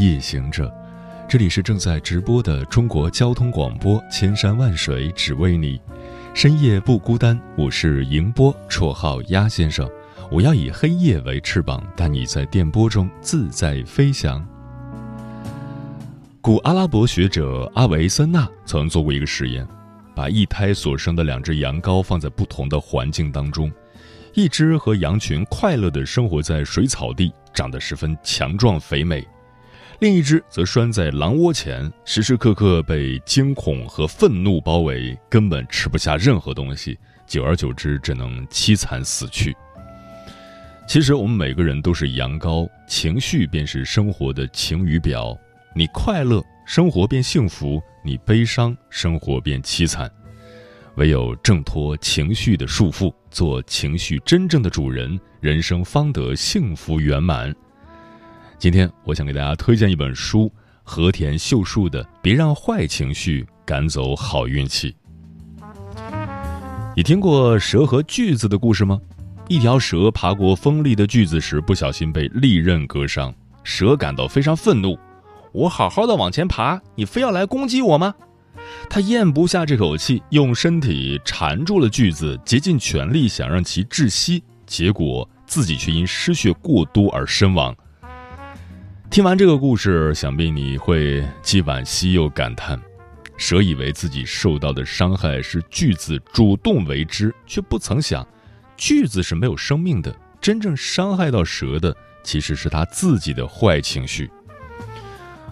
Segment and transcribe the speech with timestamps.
[0.00, 0.72] 夜行者，
[1.28, 5.78] 这里是正在直播的中国交通广播，千山万水只为你，
[6.32, 7.38] 深夜不孤单。
[7.54, 9.86] 我是迎波，绰号鸭先生。
[10.30, 14.42] 我要以黑夜为翅膀，带你在电波中自在飞翔。
[16.40, 19.68] 古阿拉伯学者阿维森纳曾做过一个实验，
[20.14, 23.70] 把一胎所生的两只羊羔放在不同的环境当中。
[24.32, 29.20] 一只和羊群快乐地生活在水草地，长得十分强壮肥美；
[30.00, 36.98] 另一只则拴在狼窝前，时时刻刻被惊恐和愤怒包围，根本吃不下任何东西。
[37.26, 39.54] 久而久之，只能凄惨死去。
[40.88, 45.36] 其实，我们每个人都是羊羔，情绪便是生活的晴雨表。
[45.76, 50.10] 你快乐，生活便幸福；你悲伤，生活便凄惨。
[50.94, 57.54] 唯有挣脱情绪的束缚，做情绪真正的主人，人生方得幸福圆满。
[58.60, 60.52] 今天，我想给大家推荐一本书——
[60.84, 64.94] 和田秀树的《别让坏情绪赶走好运气》。
[66.94, 69.00] 你听过蛇和锯子的故事吗？
[69.48, 74.94] 一条蛇爬过锋利的锯子时，不小心被利刃割伤，蛇感到非常愤怒
[75.52, 78.14] ：“我好好的往前爬，你非要来攻击我吗？”
[78.90, 87.74] 他咽不下这口气，用身体缠住了锯子，竭尽全力想让其窒息，结果自己却因失血过多而身亡。
[89.10, 92.80] 听完这个故事，想必你会既惋惜又感叹：
[93.36, 98.24] 蛇以为自己受到的伤害是锯子主动为之，却不曾想，
[98.76, 104.30] 锯子是没有生命的，真正伤害到蛇的其实是他自己的坏情绪。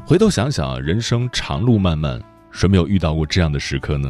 [0.06, 2.22] 回头想想，人生长路漫漫。
[2.52, 4.08] 谁没有遇到过这样的时刻呢？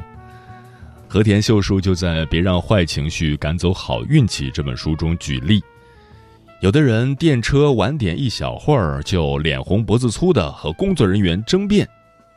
[1.09, 5.65] 和田秀树就在《别让坏情绪赶走好运气》这本书中举例：
[6.61, 11.87] 有的人电车晚点一小会儿就脸红脖子粗的和工作人员争辩；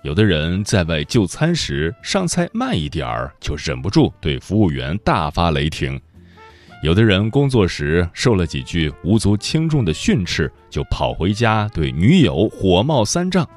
[0.03, 5.99] 有的人在外就餐时上菜慢一点儿就忍不住对服务员大发雷霆；
[6.83, 13.47] 有的人工作时受了几句无足轻重的训斥，就跑回家对女友火冒三丈。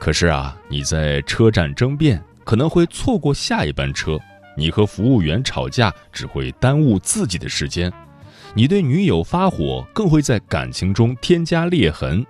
[0.00, 4.18] 可是啊，你在车站争辩，可能会错过下一班车；
[4.56, 7.88] 你和服务员吵架，只会耽误自己的时间；
[8.56, 12.24] 你对女友发火，更会在感情中添加裂痕。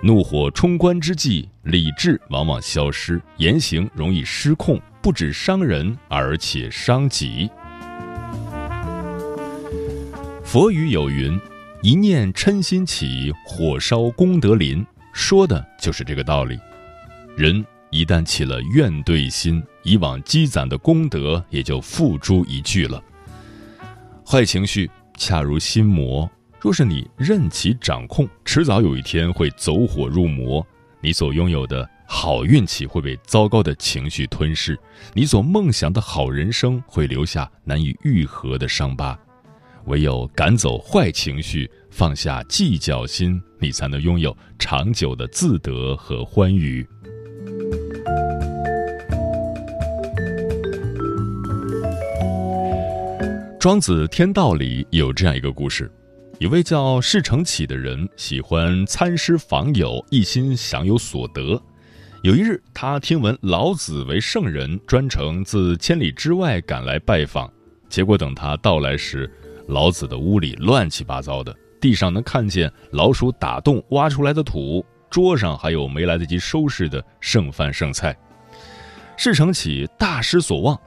[0.00, 7.50] 怒火冲冠之际，理智往往消失，言行容易失控，不止伤人，而且伤己。
[10.44, 11.36] 佛语有云
[11.82, 16.56] ：“一念嗔心起，火烧功德林。”说的就是这个道理。
[17.36, 23.02] 人一旦起了怨怼心，以往积攒的功德也就付诸一炬了。
[24.28, 30.64] 坏情绪恰如心魔，若是你任其掌控，迟早有一天会走火入魔。
[31.00, 34.78] 你所拥有的好运气会被糟糕的情绪吞噬，
[35.14, 39.18] 你所梦想的好人生会留下难以愈合的伤疤。
[39.86, 46.84] 唯有赶走坏情绪，放下计较心，你才能拥有长久的自得和欢愉。
[53.66, 55.90] 庄子天道里有这样一个故事：
[56.38, 61.60] 一位叫释成启的人，喜欢参师访友，一心想有所得。
[62.22, 67.52] 有一日，他听闻老子为圣人，专程自千里之外赶来拜访。
[67.88, 69.28] 结果等他到来时，
[69.66, 78.16] 老子的屋里乱七八糟的，地上能看见老鼠打洞挖出来的土，桌上还有没来得及收拾的剩饭剩菜。
[79.16, 80.80] 事成启大失所望，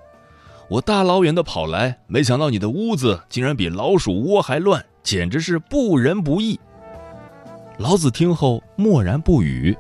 [0.70, 6.60] 我大老远的跑来，没想到你的屋子竟然比老鼠窝还乱，简直是不仁不义。
[7.80, 9.76] 老子听后默然不语。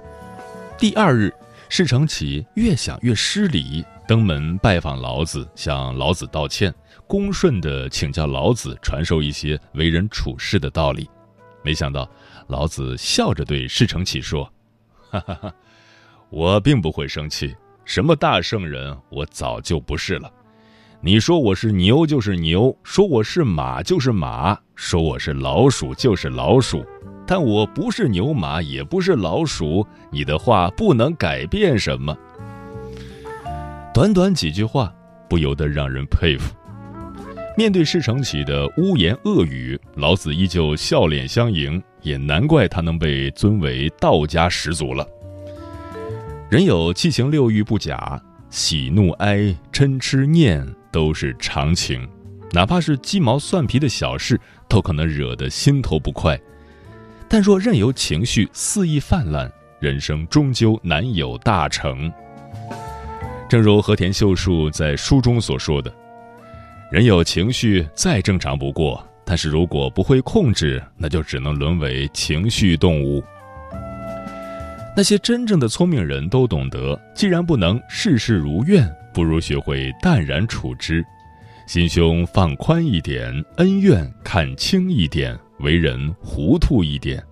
[0.79, 1.31] 第二日，
[1.69, 6.73] 事成启越想越失礼，登门拜访老子，向老子道歉。
[7.05, 11.07] 恭顺地请教老子传授一些为人处事的道理，
[11.63, 12.09] 没想到
[12.47, 14.51] 老子笑着对释成启说
[15.11, 15.53] ：“哈哈哈，
[16.31, 17.55] 我并不会生气，
[17.85, 20.31] 什么大圣人，我早就不是了。
[21.01, 26.85] 你说我是牛就是牛，说我是马就是马，说我是老鼠就是老鼠，
[27.25, 32.13] 但我不是牛马，也不是老鼠，你的话不能改变什么。
[33.93, 34.93] 短短几句话，
[35.29, 36.53] 不由得让人佩服。
[37.55, 45.07] 面对事成起的污言恶语，老子依旧笑脸相迎，也难怪他能被尊为道家始祖了。
[46.49, 52.07] 人有七情六欲不假，喜怒哀嗔痴念都是常情，
[52.51, 56.39] 哪怕是鸡毛蒜皮的小事，都可能惹得心头不快。
[57.27, 62.11] 但若任由情绪肆意泛滥，人生终究难有大成。
[63.47, 65.93] 正如和田秀树在书中所说的
[66.91, 73.23] ：“人有情绪再正常不过，但是如果不会控制，那就只能沦为情绪动物。”
[74.97, 81.05] 那些真正的聪明人都懂得，既然不能事事如愿，不如学会淡然处之，
[81.67, 87.23] 心胸放宽一点，恩怨看清一点，为人糊涂一点。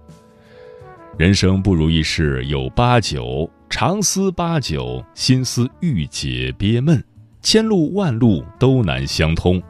[1.18, 3.50] 人生不如意事有八九。
[3.69, 7.03] 常思八九，心思郁结憋闷，
[7.41, 9.62] 千路万路都难相通。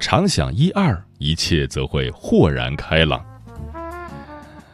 [0.00, 3.24] 常想一二，一切则会豁然开朗。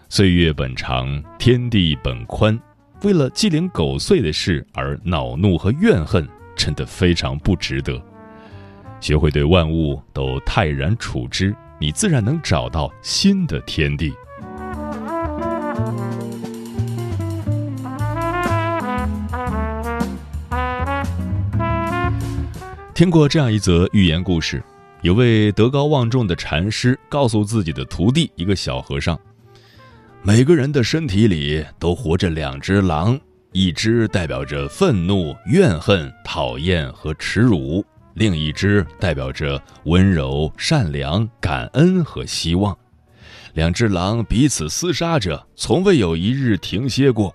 [0.09, 2.59] 岁月本长，天地本宽，
[3.03, 6.27] 为了鸡零狗碎的事而恼怒和怨恨，
[6.63, 8.01] 真的非常不值得。
[9.01, 14.15] 学会对万物都泰然处之，你自然能找到新的天地。
[22.95, 24.63] 听过这样一则寓言故事，
[25.01, 29.19] 有位德高望重的禅师告诉自己的徒弟一个小和尚
[30.23, 33.19] ：“每个人的身体里都活着两只狼，
[33.53, 37.85] 一只代表着愤怒、怨恨、讨厌和耻辱，
[38.15, 42.77] 另一只代表着温柔、善良、感恩和希望。
[43.53, 47.35] 两只狼彼此厮杀着，从未有一日停歇过。”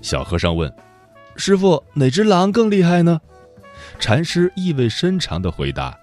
[0.00, 0.72] 小和尚问
[1.34, 3.20] ：“师傅，哪只狼更厉害呢？”
[3.98, 5.98] 禅师意味深长的回答：“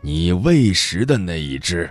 [0.00, 1.90] 你喂食的那一只。”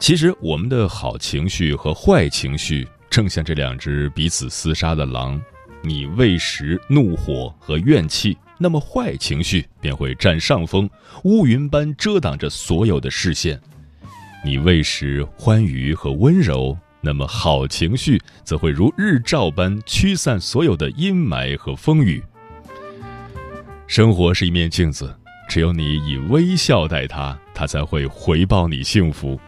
[0.00, 5.38] 其实，我们的好情绪和坏情绪，正像这两只彼此厮杀的狼。
[5.82, 10.88] 你喂食怒火和怨气，那么坏情绪便会占上风，
[11.24, 13.56] 乌云般遮挡着所有的视线；
[14.44, 22.22] 你喂食欢愉和温柔，那么好情绪则会如日照般驱散所有的阴霾和风雨。
[23.86, 25.16] 生活是一面镜子，
[25.48, 29.40] 只有你以微笑待它，它才会回报你幸福。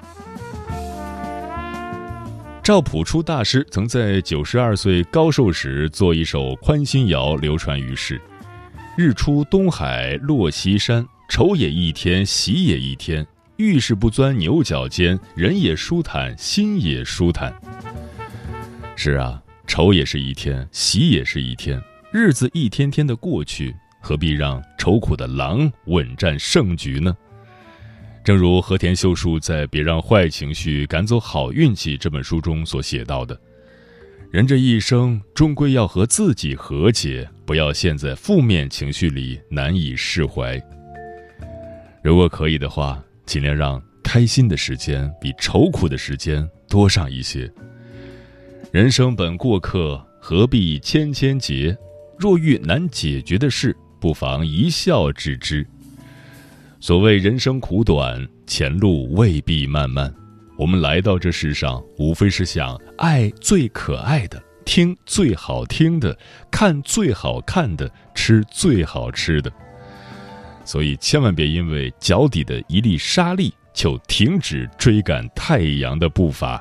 [2.62, 8.20] 赵朴初大师曾在九十二岁高寿时作一首宽心谣，流传于世
[8.96, 13.26] ：“日出东海落西山，愁也一天，喜也一天。
[13.56, 17.52] 遇事不钻牛角尖，人也舒坦，心也舒坦。”
[18.94, 21.82] 是啊，愁也是一天，喜也是一天，
[22.12, 23.74] 日子一天天的过去。
[24.00, 27.16] 何必让愁苦的狼稳占胜局呢？
[28.24, 33.38] 正如和田秀树在《别让坏情绪赶走好运气》这本书中所写到的
[34.30, 40.60] ：“人这一生终归要和自己和解，不要陷在负面情绪里难以释怀。
[42.00, 47.50] 如果可以的话，尽量让开心的时间比愁苦的时间多上一些。
[48.70, 51.76] 人生本过客，何必千千结？
[52.16, 55.66] 若遇难解决的事，不妨一笑置之。
[56.82, 60.12] 所谓人生苦短，前路未必漫漫。
[60.58, 66.18] 我们来到这世上，无非是想爱最可爱的，听最好听的，
[66.50, 69.52] 看最好看的，吃最好吃的。
[70.64, 76.60] 所以，千万别因为脚底的一粒沙粒，就停止追赶太阳的步伐。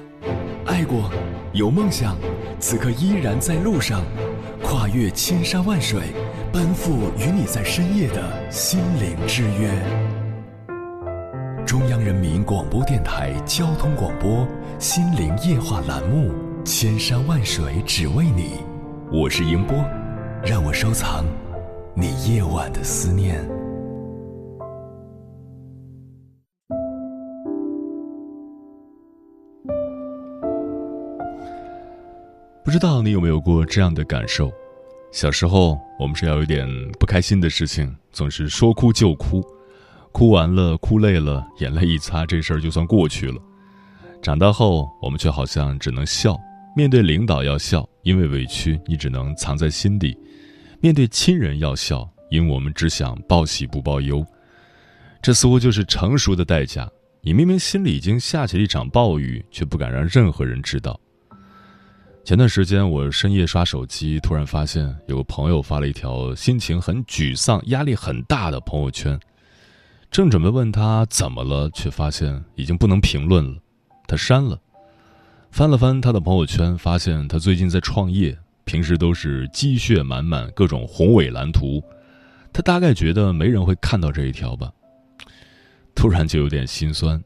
[0.65, 1.09] 爱过，
[1.53, 2.15] 有梦想，
[2.59, 4.03] 此刻依然在路上，
[4.63, 6.01] 跨越千山万水，
[6.53, 9.71] 奔赴与你在深夜的心灵之约。
[11.65, 14.45] 中央人民广播电台交通广播
[14.77, 16.31] 《心灵夜话》栏目，
[16.63, 18.57] 千山万水只为你，
[19.11, 19.83] 我是迎波，
[20.43, 21.25] 让我收藏
[21.95, 23.43] 你夜晚的思念。
[32.71, 34.49] 不知道你有没有过这样的感受？
[35.11, 36.65] 小时候，我们是要有点
[36.97, 39.43] 不开心的事情，总是说哭就哭，
[40.13, 43.35] 哭完了，哭累了，眼泪一擦，这事儿就算过去了。
[44.21, 46.39] 长大后，我们却好像只能笑，
[46.73, 50.17] 面对领导要笑，因为委屈你只能藏在心底；
[50.79, 54.25] 面对亲人要笑，因为我们只想报喜不报忧。
[55.21, 56.89] 这似乎就是成熟的代价。
[57.19, 60.97] 你明明心里已经下起了一场暴雨，却不敢让任何人知道。
[62.23, 69.19] 前段时间，我深夜刷手机，突然发现有个朋友发了一条心情很沮丧、压力很大的朋友圈。
[70.11, 73.59] 正准备问他怎么了，却发现已经不能评论了，
[74.07, 74.59] 他删了。
[75.49, 81.83] 翻了翻他的朋友圈，发现他最近在创业，平时都是积血满满，各种宏伟蓝图。
[82.53, 84.71] 他大概觉得没人会看到这一条吧。
[85.95, 87.21] 突然就有点心酸，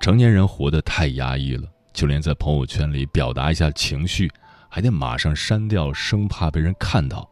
[0.00, 1.68] 成年人活得太压抑了。
[1.92, 4.30] 就连在朋友圈里表达一下情绪，
[4.68, 7.28] 还得马上删掉，生怕被人看到。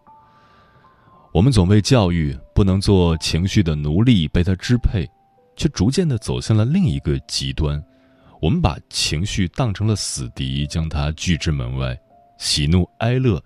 [1.32, 5.08] 我们总被教育不能做情绪的奴隶，被他支配，
[5.56, 7.82] 却逐渐的走向了另一个极端。
[8.40, 11.98] 我们把情绪当成了死敌，将它拒之门外。
[12.38, 13.42] 喜怒哀乐，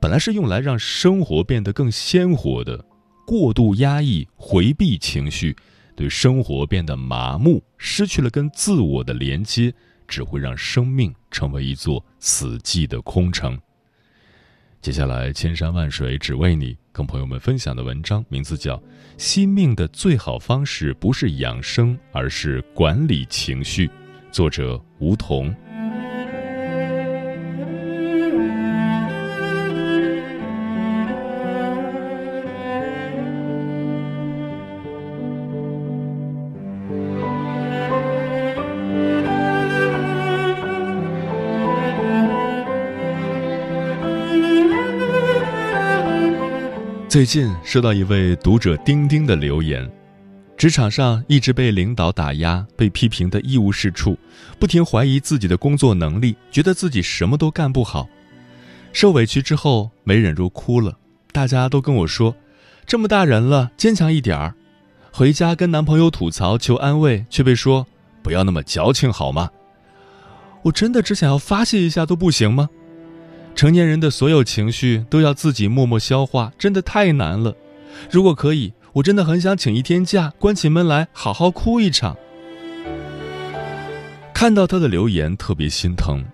[0.00, 2.82] 本来是用来让生活变得更鲜活的，
[3.26, 5.54] 过度压抑、回避情绪，
[5.94, 9.72] 对生活变得麻木，失去了跟自我的连接。
[10.10, 13.58] 只会让生命成为一座死寂的空城。
[14.82, 18.76] 接下来，千山万水只为你，跟朋友们分享的文章名字叫
[19.16, 23.86] 《惜命的最好方式不是养生，而是管理情绪》，
[24.32, 25.54] 作者吴桐。
[47.10, 49.90] 最近收到一位读者丁丁的留言：
[50.56, 54.16] 职场上一直被领导打压，被批评的一无是处，
[54.60, 58.08] 不停怀疑自己的工作能力，觉得自己什么都干不好。
[58.92, 60.96] 受委屈之后没忍住哭了，
[61.32, 62.32] 大家都跟我说
[62.86, 64.54] ：“这么大人了，坚强一点儿。”
[65.10, 67.88] 回家跟男朋友吐槽求安慰，却被说
[68.22, 69.50] ：“不要那么矫情好吗？”
[70.62, 72.70] 我真的只想要发泄一下都不行吗？
[73.54, 77.54] 成年人的所有情绪都要自己默默消化，真的太难了。
[78.10, 82.16] 如果可以，我真的很想请一天假，关起门来好好哭一场。
[84.32, 86.24] 看到他的留言，特别心疼。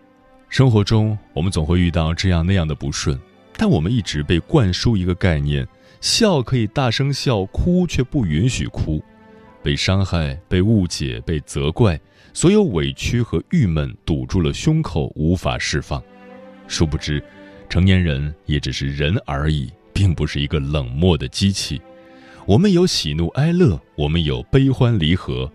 [0.49, 3.19] 生活中，我们总会遇到这样那样的不顺，
[3.57, 5.67] 但我们一直被灌输一个概念：
[6.01, 9.03] 笑可以大声笑，哭却不允许哭。
[9.61, 12.01] 被伤害、被误解、被责怪，
[12.33, 16.01] 所有委屈和郁闷堵住了胸口，无法释放。
[16.69, 17.23] 殊不知，
[17.69, 21.81] 成年人也只是人而已，并不是一个冷漠的机器。
[22.45, 25.51] 我们有喜怒哀乐，我们有悲欢离合，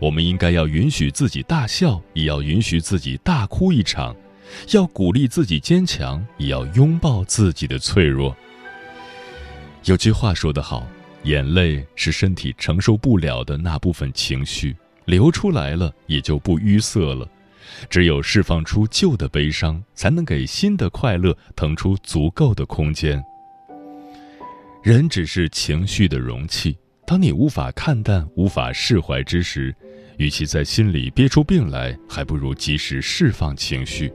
[0.00, 4.14] 我们应该要允许自己大笑，也要允许自己大哭一场；
[4.72, 8.36] 要鼓励自己坚强，也要拥抱自己的脆弱。
[9.84, 10.86] 有句话说得好
[11.24, 17.28] ：“眼泪是身体承受不了的那部分情绪，流出来了也就不淤塞了。”
[17.88, 23.22] 只有释放出旧的悲伤，才能给新的快乐腾出足够的空间。
[24.82, 26.76] 人只是情绪的容器，
[27.06, 29.74] 当你无法看淡、无法释怀之时，
[30.18, 34.12] 与其在心里憋出病来，还不如及时释放情绪，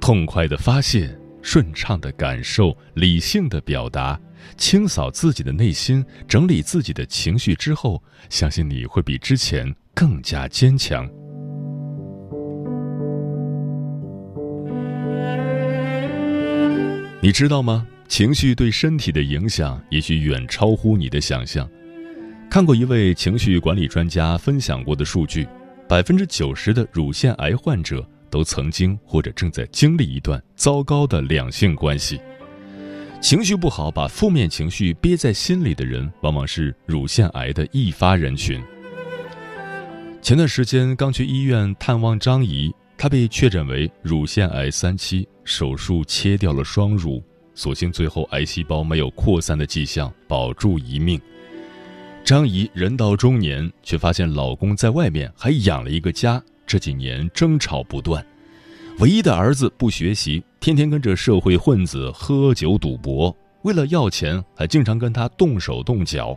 [0.00, 4.20] 痛快的发泄，顺畅的感受，理性的表达，
[4.58, 11.10] 清扫自己的内心，整理自己的情绪之后，相信你会比之前更加坚强。
[17.22, 17.86] 你知道吗？
[18.08, 21.68] 情绪对身体的影响也许远超乎你的想象。
[22.48, 25.46] 看过一位情绪管理专家分享过的数据，
[25.86, 32.18] 百分之九十的乳腺癌患者都曾经或者正在经历一段糟糕的两性关系。
[33.20, 38.58] 情绪不好，把负面情绪憋在心里的人，往往是乳腺癌的易发人群。
[40.22, 42.74] 前段时间刚去医院探望张姨。
[43.00, 51.18] 她被确诊为乳腺癌三期，手术切掉了双乳，所幸最后癌细胞没有扩散的迹象，保住一命。
[52.22, 58.22] 张姨人到中年，却发现老公在外面还养了一个家，这几年争吵不断。
[58.98, 66.36] 唯一的儿子不学习，天天跟着社会混子喝酒赌博，为了要钱还经常跟他动手动脚。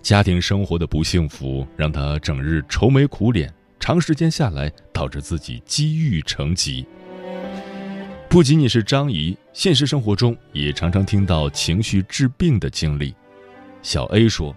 [0.00, 6.86] 家庭生活的不幸福让他整日愁眉苦脸，长时间下来导致自己积郁成疾。
[8.28, 13.14] 不仅仅是张姨，现实生活中也常常听到情绪治病的经历。
[13.82, 14.54] 小 A 说：“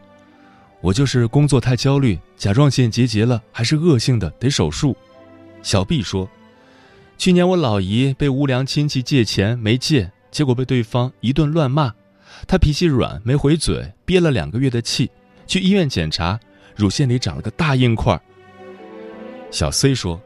[0.81, 4.97] 我就是工作太焦虑，甲状腺结节了，还是恶性的，得手术。”
[5.61, 6.27] 小 B 说。
[7.17, 11.93] 去年我老姨被无良亲戚借钱没借，结果被对方一顿乱骂，
[12.47, 15.11] 她脾气软没回嘴，憋了两个月的气，
[15.45, 16.39] 去医院检查，
[16.77, 18.17] 乳腺里长了个大硬块。
[19.51, 20.21] 小 C 说：“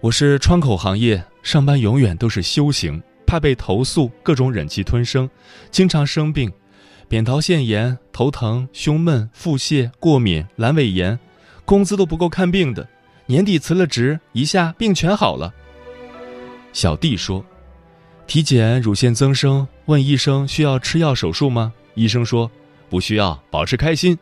[0.00, 5.28] 我是窗口行业，上班永远都是修行，怕被投诉，各种忍气吞声，
[5.70, 6.52] 经常生病，
[7.08, 11.18] 扁桃腺炎、头疼、胸闷、腹泻、过敏、阑尾炎，
[11.64, 12.86] 工资都不够看病的，
[13.24, 15.52] 年底辞了职，一下病全好了。”
[16.74, 17.42] 小弟说
[18.26, 21.72] ：“体检乳腺增生，问医生需要吃药手术吗？
[21.94, 22.50] 医生说
[22.90, 24.18] 不需要，保持开心。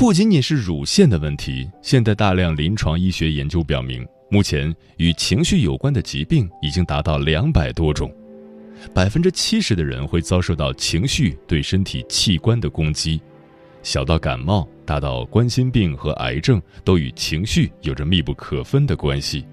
[0.00, 8.10] 不仅仅是乳腺的问题，现代大量临床医学研究表明，目前与情绪有关的疾病已经达到两百多种，
[8.94, 13.20] 百分之七十的人会遭受到情绪对身体器官的攻击，
[13.82, 19.44] 小到感冒，大到冠心病和癌症，都与情绪有着密不可分的关系。”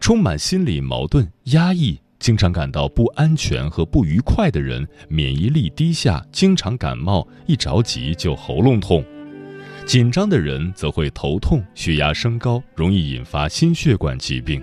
[0.00, 9.00] 充满心理矛盾、压抑、经常感到不安全和不愉快的人，免疫力低下，经常感冒，一着急就喉咙痛；
[9.86, 14.60] 紧张的人则会头痛、血压升高，容易引发心血管疾病；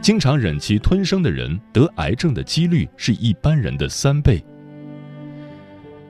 [0.00, 4.40] 经常忍气吞声的人，得癌症的几率是一般人的三倍。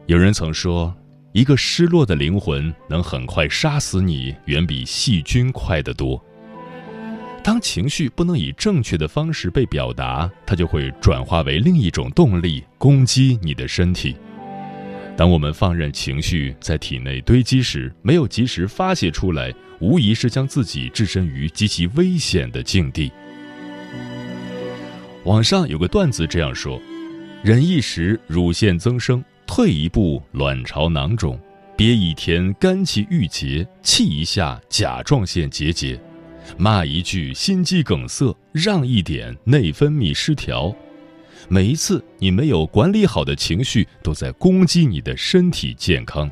[0.05, 0.95] 有人曾说，
[1.33, 6.23] 一个失落的灵魂能很快杀死你，远比细菌快得多。
[7.43, 14.15] 当情绪不能以正确的方式被表达，它就会转化为另一种动力，攻击你的身体。
[15.17, 23.11] 当我们放任情绪在体内堆积时，没有及时发泄出来，无疑是将自己置身于极其危险的境地。
[25.25, 26.81] 网上有个段子这样说：
[27.43, 31.41] 忍一时乳腺增生，退一步卵巢囊肿，
[31.77, 35.99] 憋一天肝气郁结，气一下甲状腺结节。
[36.57, 40.73] 骂一句心肌梗塞，让一点内分泌失调，
[41.49, 46.31] 每一次你没有管理好的情绪，都在攻击你的身体健康。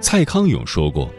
[0.00, 1.10] 蔡康永说过。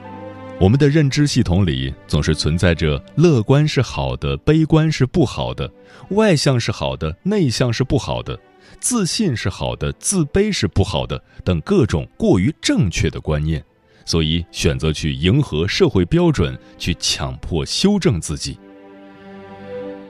[0.59, 5.69] 我们的认知系统里总是存在着乐观是好的，悲观是不好的；
[6.09, 8.35] 外向是好的，内向是不好的；
[8.79, 13.63] 自信是好的，自卑是不好的等各种过于正确的观念，
[14.05, 18.57] 所以选择去迎合社会标准，去强迫修正自己。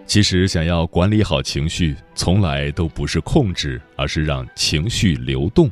[0.05, 5.69] 其实，想要管理好情绪，从来都不是控制，而是让情绪流动。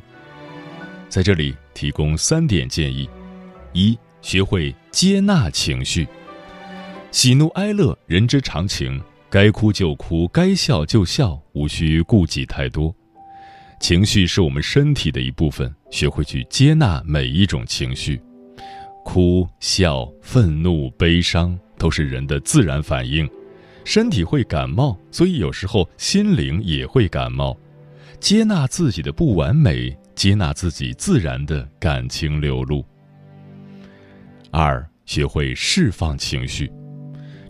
[1.08, 3.08] 在这里提供三点建议：
[3.72, 3.98] 一。
[4.22, 6.08] 学会接纳情绪，
[7.12, 12.94] 喜怒哀乐人之常情，该哭就哭，该笑就笑，无需顾忌太多。
[13.80, 18.20] 情绪是我们身体的一部分，学会去接纳每一种情绪，
[19.04, 23.28] 哭笑、愤怒、悲伤都是人的自然反应。
[23.84, 27.56] 身体会感冒，所以有时候心灵也会感冒。
[28.18, 32.84] 接纳自己的不完美，接纳自己自然的感情流露。
[34.50, 36.72] 二，学会释放情绪。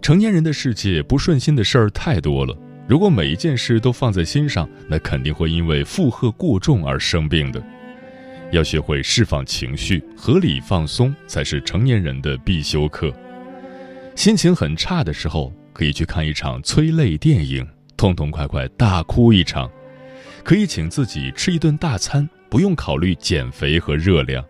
[0.07, 2.57] 成年人的世界，不顺心的事儿太多了。
[2.87, 7.61] 如果每一件事都放在心上，那肯定会因为负荷过重而生病的。
[8.53, 13.12] 要学会释放情绪，合理放松，才是成年人的必修课。
[14.14, 17.66] 心情很差的时候，可以去看一场催泪电影，
[17.97, 19.69] 痛痛快快大哭一场；
[20.45, 24.45] 可以请自己吃一顿大餐，不用考虑减肥和热量。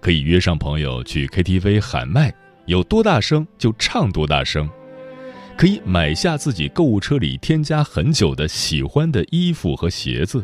[0.00, 2.34] 可以约上朋友去 KTV 喊麦，
[2.66, 4.66] 有多大声就唱多大声；
[5.60, 10.42] 可以买下自己购物车里添加很久的喜欢的衣服和鞋子。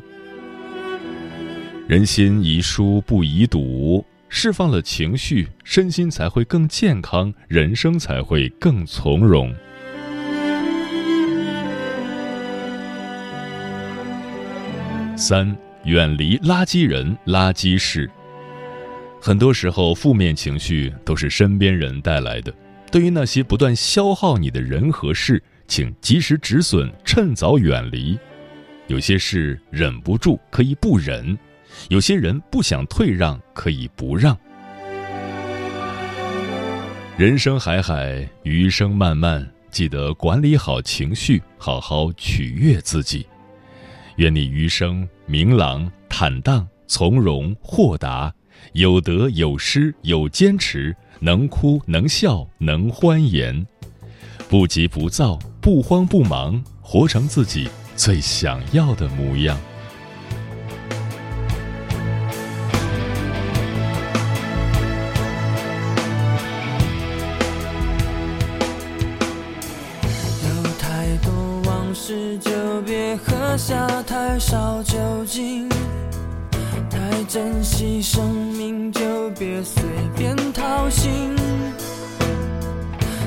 [1.89, 9.51] 人心宜疏不宜堵，释放了情绪，身心才会更健康，人生才会更从容。
[15.17, 18.11] 三，远离垃圾人、垃圾事。
[19.19, 22.53] 很多时候，负面情绪都是身边人带来的。
[22.91, 28.19] 对于那些不断消耗你的人和事，请及时止损，趁早远离。
[28.87, 31.37] 有些事忍不住可以不忍，
[31.89, 34.37] 有些人不想退让可以不让。
[37.17, 43.27] 人生海海，余生漫漫，记得管理好情绪，好好取悦自己。
[44.17, 48.33] 愿你余生明朗、坦荡、从容、豁达，
[48.73, 53.67] 有得有失，有坚持，能哭能笑，能欢颜，
[54.49, 59.59] 不急不躁，不慌不忙，活成自己最想要的模样。
[70.45, 72.51] 有太多往事，就
[72.83, 75.69] 别喝下太少酒精，
[77.29, 79.83] 珍惜生命就别随
[80.17, 81.35] 便掏心，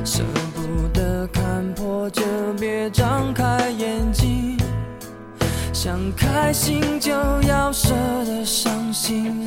[0.05, 0.23] 舍
[0.55, 2.23] 不得看破就
[2.57, 4.57] 别张开眼睛，
[5.73, 7.89] 想开心就要舍
[8.25, 9.45] 得伤心，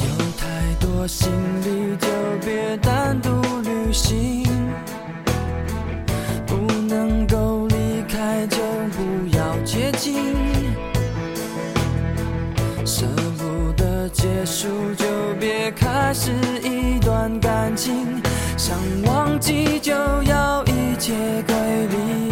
[0.00, 1.30] 有太多行
[1.64, 2.08] 李就
[2.42, 3.30] 别单独
[3.62, 4.47] 旅行。
[14.50, 15.04] 束，就
[15.38, 16.32] 别开始
[16.62, 18.22] 一段感情。
[18.56, 21.12] 想忘记，就要一切
[21.46, 21.54] 归
[21.90, 22.28] 零。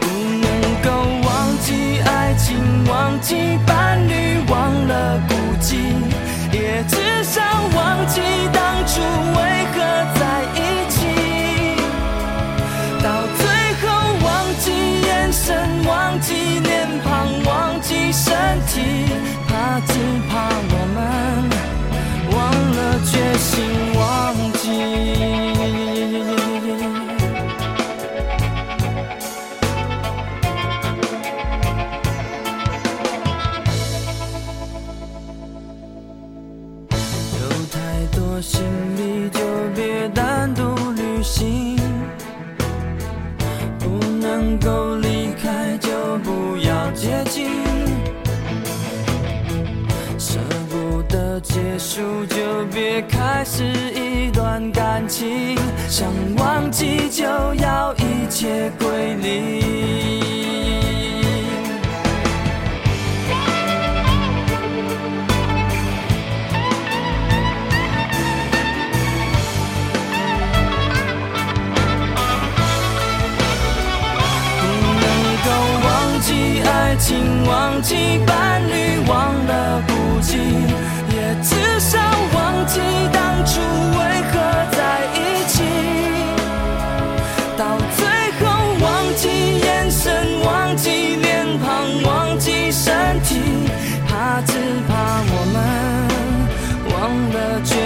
[0.00, 0.06] 不
[0.42, 0.50] 能
[0.82, 0.90] 够
[1.26, 2.56] 忘记爱情，
[2.88, 5.76] 忘记伴侣，忘了孤寂，
[6.52, 7.40] 也至少
[7.76, 8.20] 忘记
[8.52, 9.00] 当初
[9.38, 9.40] 为
[9.72, 9.76] 何
[10.18, 10.20] 在
[10.56, 10.58] 一
[10.90, 10.96] 起。
[13.02, 13.06] 到
[13.38, 13.46] 最
[13.80, 13.86] 后。
[14.20, 14.26] 忘
[14.58, 14.66] 记
[15.06, 18.34] 眼神，忘记脸庞，忘记身
[18.66, 19.06] 体，
[19.86, 19.94] 只
[20.28, 20.98] 怕我们
[22.32, 22.36] 忘
[22.76, 23.97] 了决心。
[51.60, 52.36] 结束就
[52.72, 55.56] 别开始一段感情，
[55.88, 57.24] 想忘记就
[57.56, 59.58] 要一切归零。
[74.60, 74.64] 不
[75.00, 75.06] 能
[75.42, 75.48] 够
[75.84, 78.87] 忘记爱情忘记伴侣，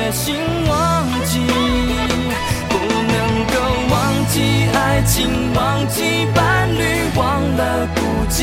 [0.03, 0.35] 决心
[0.69, 1.39] 忘记。
[2.69, 2.75] 不
[3.15, 3.55] 能够
[3.89, 6.83] 忘记爱情，忘记伴侣，
[7.15, 8.43] 忘了孤寂。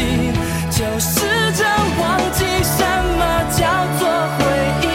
[0.72, 1.20] 就试
[1.58, 1.66] 着
[2.00, 2.80] 忘记什
[3.20, 3.68] 么叫
[4.00, 4.40] 做回
[4.84, 4.88] 忆，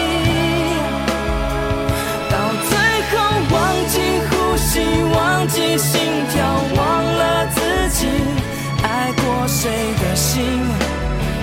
[2.30, 2.34] 到
[2.70, 2.72] 最
[3.10, 3.12] 后
[3.52, 3.56] 忘
[3.88, 3.94] 记
[4.30, 4.72] 呼吸，
[5.14, 6.00] 忘记心
[6.32, 6.34] 跳，
[6.74, 8.06] 忘了自己
[8.82, 9.68] 爱过谁
[10.00, 10.40] 的心，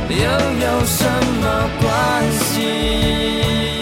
[0.10, 1.06] 又有什
[1.40, 1.86] 么关
[2.32, 3.81] 系